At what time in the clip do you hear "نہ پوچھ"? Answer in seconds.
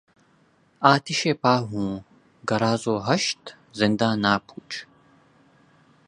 4.23-4.75